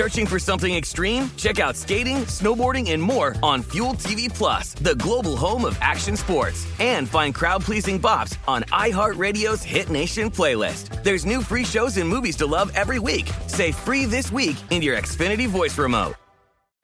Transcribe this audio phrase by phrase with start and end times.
[0.00, 1.30] Searching for something extreme?
[1.36, 6.16] Check out skating, snowboarding, and more on Fuel TV Plus, the global home of action
[6.16, 6.66] sports.
[6.80, 11.02] And find crowd-pleasing bops on iHeartRadio's Hit Nation playlist.
[11.04, 13.30] There's new free shows and movies to love every week.
[13.46, 16.14] Say free this week in your Xfinity voice remote.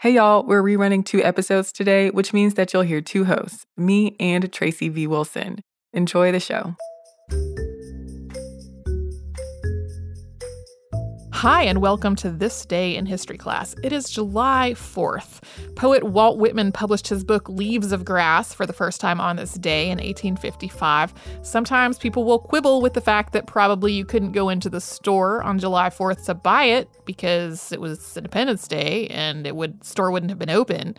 [0.00, 4.14] Hey y'all, we're rerunning two episodes today, which means that you'll hear two hosts, me
[4.20, 5.06] and Tracy V.
[5.06, 5.60] Wilson.
[5.94, 6.74] Enjoy the show.
[11.46, 13.76] Hi, and welcome to This Day in History class.
[13.84, 15.44] It is July 4th.
[15.76, 19.54] Poet Walt Whitman published his book Leaves of Grass for the first time on this
[19.54, 21.14] day in 1855.
[21.42, 25.40] Sometimes people will quibble with the fact that probably you couldn't go into the store
[25.40, 30.10] on July 4th to buy it because it was Independence Day and it would store
[30.10, 30.96] wouldn't have been open.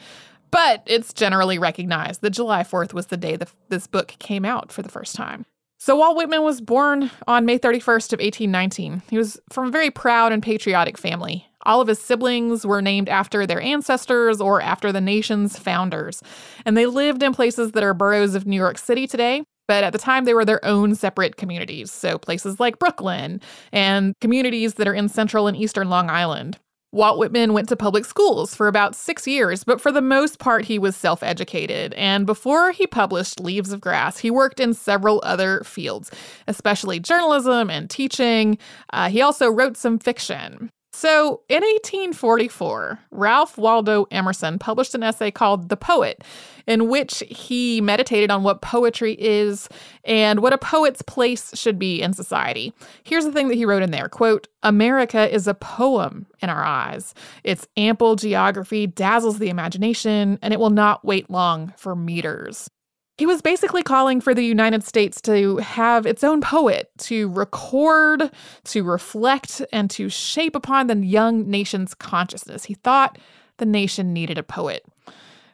[0.49, 4.71] But it's generally recognized that July 4th was the day that this book came out
[4.71, 5.45] for the first time.
[5.79, 9.03] So Walt Whitman was born on May 31st of 1819.
[9.09, 11.47] He was from a very proud and patriotic family.
[11.67, 16.23] All of his siblings were named after their ancestors or after the nation's founders.
[16.65, 19.93] And they lived in places that are boroughs of New York City today, but at
[19.93, 21.91] the time they were their own separate communities.
[21.91, 23.39] So places like Brooklyn
[23.71, 26.57] and communities that are in central and eastern Long Island.
[26.93, 30.63] Walt Whitman went to public schools for about six years, but for the most part,
[30.65, 31.93] he was self educated.
[31.95, 36.11] And before he published Leaves of Grass, he worked in several other fields,
[36.47, 38.57] especially journalism and teaching.
[38.93, 40.71] Uh, he also wrote some fiction.
[40.97, 46.23] So in 1844, Ralph Waldo Emerson published an essay called The Poet,
[46.65, 49.69] in which he meditated on what poetry is
[50.05, 52.73] and what a poet's place should be in society.
[53.03, 56.63] Here's the thing that he wrote in there quote, America is a poem in our
[56.63, 57.13] eyes.
[57.43, 62.71] Its ample geography dazzles the imagination, and it will not wait long for meters.
[63.17, 68.29] He was basically calling for the United States to have its own poet, to record,
[68.65, 72.65] to reflect, and to shape upon the young nation's consciousness.
[72.65, 73.17] He thought
[73.57, 74.85] the nation needed a poet.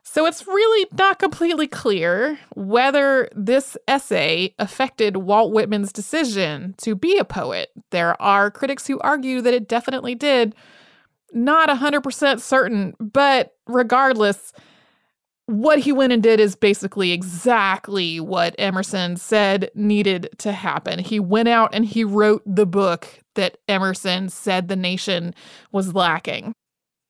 [0.04, 7.18] So it's really not completely clear whether this essay affected Walt Whitman's decision to be
[7.18, 7.72] a poet.
[7.92, 10.54] There are critics who argue that it definitely did.
[11.32, 14.52] Not 100% certain, but regardless,
[15.46, 21.00] what he went and did is basically exactly what Emerson said needed to happen.
[21.00, 25.34] He went out and he wrote the book that Emerson said the nation
[25.72, 26.54] was lacking.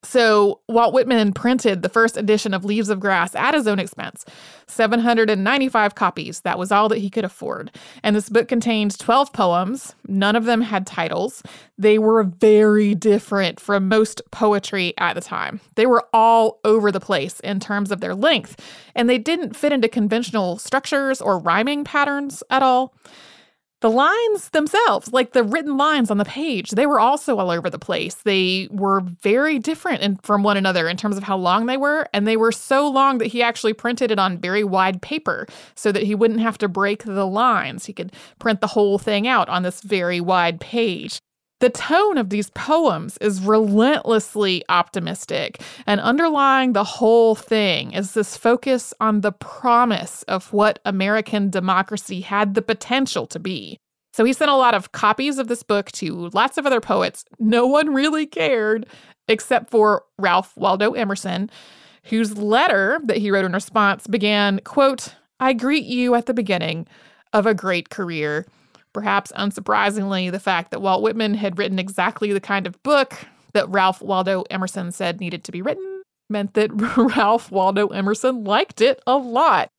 [0.03, 4.25] So Walt Whitman printed the first edition of Leaves of Grass at his own expense,
[4.67, 6.41] 795 copies.
[6.41, 7.71] That was all that he could afford.
[8.03, 9.95] And this book contained 12 poems.
[10.07, 11.41] None of them had titles.
[11.77, 15.61] They were very different from most poetry at the time.
[15.75, 18.59] They were all over the place in terms of their length,
[18.95, 22.93] and they didn't fit into conventional structures or rhyming patterns at all.
[23.83, 27.69] The lines themselves, like the written lines on the page, they were also all over
[27.69, 28.15] the place.
[28.15, 32.07] They were very different in, from one another in terms of how long they were,
[32.13, 35.45] and they were so long that he actually printed it on very wide paper
[35.75, 37.83] so that he wouldn't have to break the lines.
[37.83, 41.19] He could print the whole thing out on this very wide page.
[41.63, 48.35] The tone of these poems is relentlessly optimistic, and underlying the whole thing is this
[48.35, 53.77] focus on the promise of what American democracy had the potential to be.
[54.11, 57.23] So he sent a lot of copies of this book to lots of other poets.
[57.39, 58.85] No one really cared
[59.29, 61.49] except for Ralph Waldo Emerson,
[62.03, 66.87] whose letter that he wrote in response began, quote, I greet you at the beginning
[67.31, 68.45] of a great career.
[68.93, 73.15] Perhaps unsurprisingly, the fact that Walt Whitman had written exactly the kind of book
[73.53, 76.71] that Ralph Waldo Emerson said needed to be written meant that
[77.15, 79.69] Ralph Waldo Emerson liked it a lot.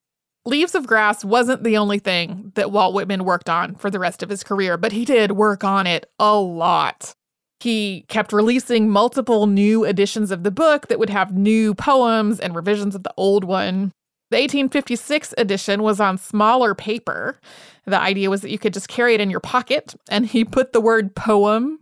[0.47, 4.23] Leaves of Grass wasn't the only thing that Walt Whitman worked on for the rest
[4.23, 7.15] of his career, but he did work on it a lot.
[7.61, 12.55] He kept releasing multiple new editions of the book that would have new poems and
[12.55, 13.93] revisions of the old one.
[14.35, 17.39] The 1856 edition was on smaller paper.
[17.87, 20.73] The idea was that you could just carry it in your pocket, and he put
[20.73, 21.79] the word poem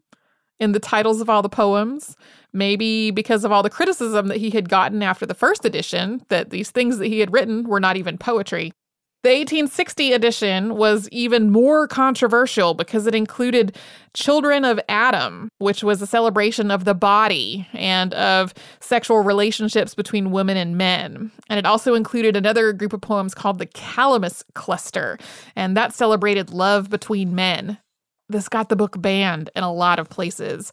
[0.61, 2.15] in the titles of all the poems.
[2.53, 6.51] Maybe because of all the criticism that he had gotten after the first edition, that
[6.51, 8.75] these things that he had written were not even poetry.
[9.23, 13.77] The 1860 edition was even more controversial because it included
[14.15, 20.33] Children of Adam, which was a celebration of the body and of sexual relationships between
[20.33, 21.31] women and men.
[21.49, 25.19] And it also included another group of poems called the Calamus Cluster,
[25.55, 27.79] and that celebrated love between men.
[28.29, 30.73] This got the book banned in a lot of places.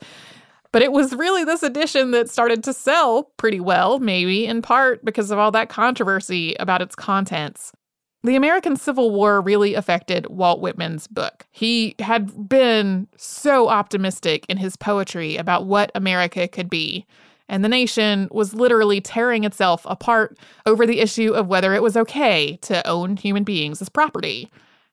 [0.72, 5.06] But it was really this edition that started to sell pretty well, maybe in part
[5.06, 7.72] because of all that controversy about its contents.
[8.22, 11.48] The American Civil War really affected Walt Whitman's book.
[11.52, 17.06] He had been so optimistic in his poetry about what America could be,
[17.48, 21.96] and the nation was literally tearing itself apart over the issue of whether it was
[21.96, 24.52] okay to own human beings as property.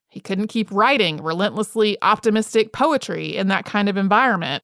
[0.09, 4.63] He couldn't keep writing relentlessly optimistic poetry in that kind of environment.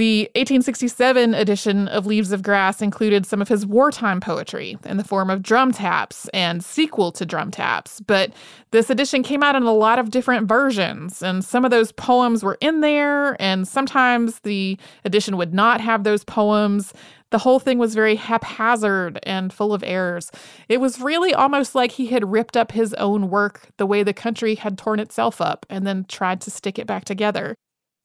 [0.00, 5.04] The 1867 edition of Leaves of Grass included some of his wartime poetry in the
[5.04, 8.32] form of drum taps and sequel to drum taps, but
[8.70, 12.42] this edition came out in a lot of different versions, and some of those poems
[12.42, 16.94] were in there, and sometimes the edition would not have those poems.
[17.28, 20.30] The whole thing was very haphazard and full of errors.
[20.70, 24.14] It was really almost like he had ripped up his own work the way the
[24.14, 27.54] country had torn itself up and then tried to stick it back together.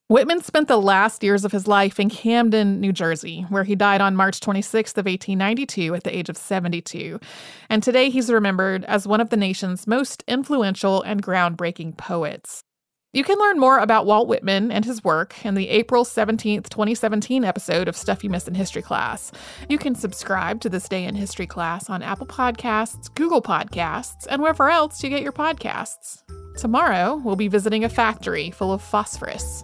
[0.07, 4.01] Whitman spent the last years of his life in Camden, New Jersey, where he died
[4.01, 7.19] on March 26th of 1892 at the age of 72.
[7.71, 12.61] And today he's remembered as one of the nation's most influential and groundbreaking poets.
[13.13, 17.43] You can learn more about Walt Whitman and his work in the April 17th, 2017
[17.43, 19.31] episode of Stuff You Missed in History Class.
[19.69, 24.39] You can subscribe to This Day in History Class on Apple Podcasts, Google Podcasts, and
[24.39, 26.21] wherever else you get your podcasts.
[26.59, 29.63] Tomorrow, we'll be visiting a factory full of phosphorus.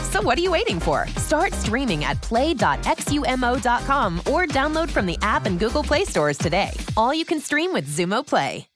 [0.11, 1.07] So what are you waiting for?
[1.15, 6.71] Start streaming at play.xumo.com or download from the app and Google Play stores today.
[6.97, 8.67] All you can stream with Xumo Play.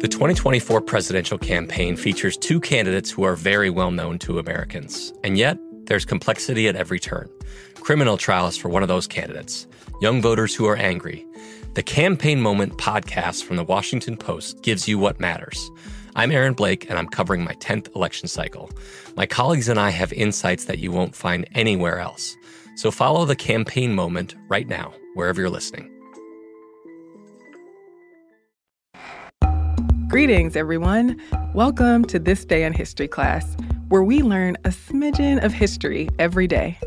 [0.00, 5.36] The 2024 presidential campaign features two candidates who are very well known to Americans, and
[5.36, 7.28] yet there's complexity at every turn.
[7.80, 9.66] Criminal trials for one of those candidates,
[10.00, 11.26] young voters who are angry.
[11.74, 15.68] The Campaign Moment podcast from the Washington Post gives you what matters.
[16.16, 18.70] I'm Aaron Blake, and I'm covering my 10th election cycle.
[19.16, 22.36] My colleagues and I have insights that you won't find anywhere else.
[22.76, 25.90] So follow the Campaign Moment right now, wherever you're listening.
[30.08, 31.20] Greetings, everyone.
[31.52, 33.56] Welcome to This Day in History class,
[33.88, 36.78] where we learn a smidgen of history every day.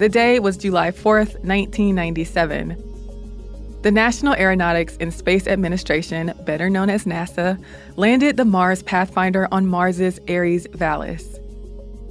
[0.00, 3.82] The day was July 4th, 1997.
[3.82, 7.62] The National Aeronautics and Space Administration, better known as NASA,
[7.96, 11.38] landed the Mars Pathfinder on Mars's Ares Vallis.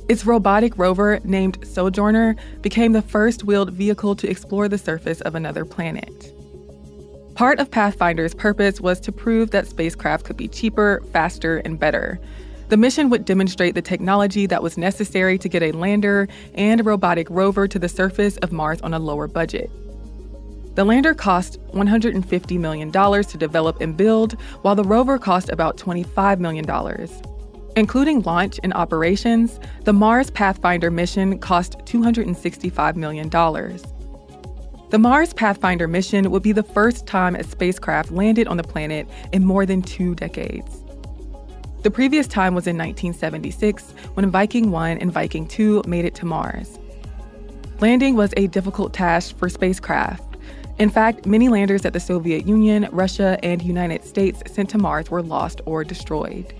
[0.08, 5.34] Its robotic rover, named Sojourner, became the first wheeled vehicle to explore the surface of
[5.34, 6.32] another planet.
[7.34, 12.20] Part of Pathfinder's purpose was to prove that spacecraft could be cheaper, faster, and better.
[12.70, 16.84] The mission would demonstrate the technology that was necessary to get a lander and a
[16.84, 19.72] robotic rover to the surface of Mars on a lower budget.
[20.76, 26.40] The lander cost $150 million to develop and build, while the rover cost about $25
[26.40, 26.66] million.
[27.76, 33.30] Including launch and operations, the Mars Pathfinder mission cost $265 million.
[34.90, 39.08] The Mars Pathfinder mission would be the first time a spacecraft landed on the planet
[39.34, 40.84] in more than two decades.
[41.82, 46.26] The previous time was in 1976 when Viking 1 and Viking 2 made it to
[46.26, 46.78] Mars.
[47.80, 50.36] Landing was a difficult task for spacecraft.
[50.78, 55.10] In fact, many landers that the Soviet Union, Russia, and United States sent to Mars
[55.10, 56.54] were lost or destroyed.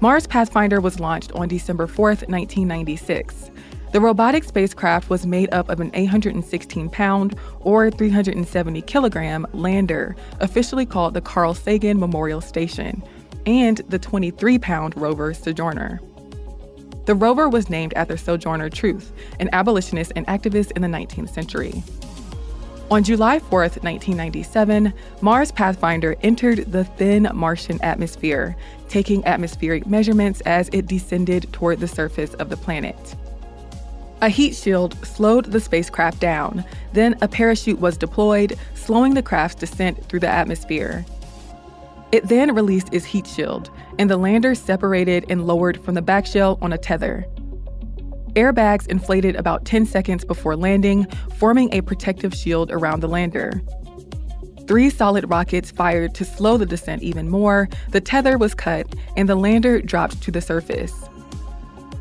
[0.00, 3.50] Mars Pathfinder was launched on December 4, 1996.
[3.92, 10.86] The robotic spacecraft was made up of an 816 pound or 370 kilogram lander, officially
[10.86, 13.02] called the Carl Sagan Memorial Station,
[13.46, 16.00] and the 23 pound rover Sojourner.
[17.06, 21.82] The rover was named after Sojourner Truth, an abolitionist and activist in the 19th century.
[22.88, 28.56] On July 4, 1997, Mars Pathfinder entered the thin Martian atmosphere,
[28.88, 33.16] taking atmospheric measurements as it descended toward the surface of the planet.
[34.22, 39.60] A heat shield slowed the spacecraft down, then a parachute was deployed, slowing the craft's
[39.60, 41.04] descent through the atmosphere.
[42.16, 46.24] It then released its heat shield, and the lander separated and lowered from the back
[46.24, 47.26] shell on a tether.
[48.32, 51.06] Airbags inflated about 10 seconds before landing,
[51.36, 53.60] forming a protective shield around the lander.
[54.66, 58.86] Three solid rockets fired to slow the descent even more, the tether was cut,
[59.18, 60.94] and the lander dropped to the surface.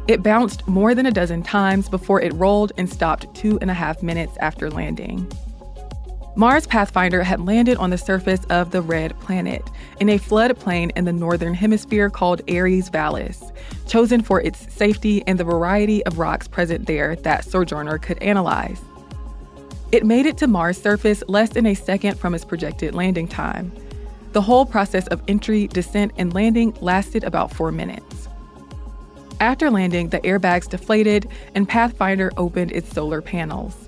[0.08, 3.74] It bounced more than a dozen times before it rolled and stopped two and a
[3.74, 5.30] half minutes after landing.
[6.38, 9.64] Mars Pathfinder had landed on the surface of the Red Planet,
[10.02, 13.42] in a floodplain in the northern hemisphere called Ares Vallis,
[13.88, 18.82] chosen for its safety and the variety of rocks present there that Sojourner could analyze.
[19.94, 23.72] It made it to Mars' surface less than a second from its projected landing time.
[24.34, 28.28] The whole process of entry, descent, and landing lasted about four minutes.
[29.40, 33.85] After landing, the airbags deflated and Pathfinder opened its solar panels.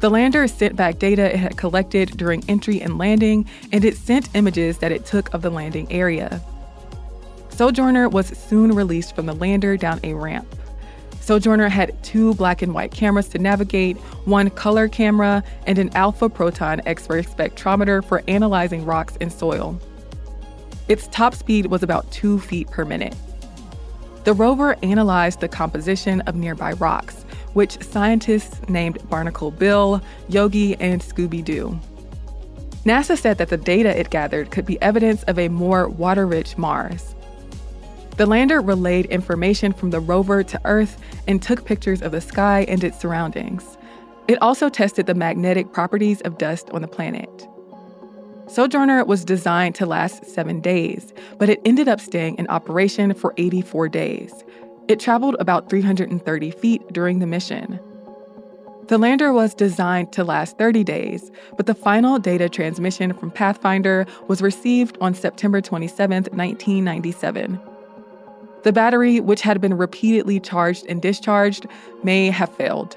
[0.00, 4.34] The lander sent back data it had collected during entry and landing, and it sent
[4.34, 6.42] images that it took of the landing area.
[7.48, 10.46] Sojourner was soon released from the lander down a ramp.
[11.20, 16.28] Sojourner had two black and white cameras to navigate, one color camera, and an alpha
[16.28, 19.80] proton X ray spectrometer for analyzing rocks and soil.
[20.86, 23.16] Its top speed was about two feet per minute.
[24.22, 27.24] The rover analyzed the composition of nearby rocks,
[27.56, 31.80] which scientists named Barnacle Bill, Yogi, and Scooby Doo.
[32.84, 36.58] NASA said that the data it gathered could be evidence of a more water rich
[36.58, 37.14] Mars.
[38.18, 42.66] The lander relayed information from the rover to Earth and took pictures of the sky
[42.68, 43.78] and its surroundings.
[44.28, 47.48] It also tested the magnetic properties of dust on the planet.
[48.48, 53.32] Sojourner was designed to last seven days, but it ended up staying in operation for
[53.38, 54.44] 84 days,
[54.88, 57.80] it traveled about 330 feet during the mission.
[58.88, 64.06] The lander was designed to last 30 days, but the final data transmission from Pathfinder
[64.28, 67.60] was received on September 27, 1997.
[68.62, 71.66] The battery, which had been repeatedly charged and discharged,
[72.04, 72.96] may have failed.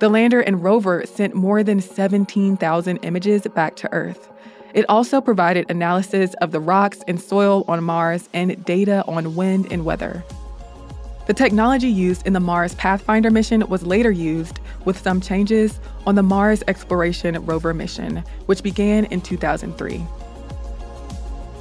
[0.00, 4.30] The lander and rover sent more than 17,000 images back to Earth.
[4.74, 9.68] It also provided analysis of the rocks and soil on Mars and data on wind
[9.70, 10.24] and weather.
[11.26, 16.16] The technology used in the Mars Pathfinder mission was later used, with some changes, on
[16.16, 20.04] the Mars Exploration Rover mission, which began in 2003.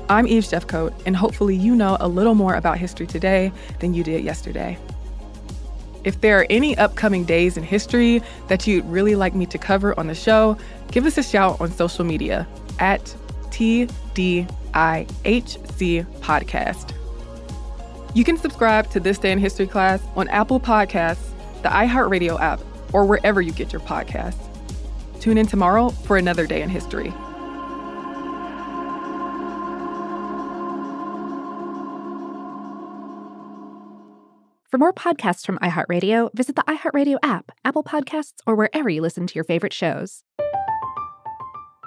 [0.10, 4.04] I'm Eve Jeffcoat, and hopefully you know a little more about history today than you
[4.04, 4.78] did yesterday.
[6.04, 9.98] If there are any upcoming days in history that you'd really like me to cover
[9.98, 10.58] on the show,
[10.92, 12.46] give us a shout on social media
[12.80, 13.16] at
[13.52, 14.46] TDIHC
[16.20, 16.93] Podcast.
[18.16, 21.32] You can subscribe to This Day in History class on Apple Podcasts,
[21.64, 22.62] the iHeartRadio app,
[22.94, 24.38] or wherever you get your podcasts.
[25.20, 27.12] Tune in tomorrow for another day in history.
[34.70, 39.26] For more podcasts from iHeartRadio, visit the iHeartRadio app, Apple Podcasts, or wherever you listen
[39.26, 40.24] to your favorite shows.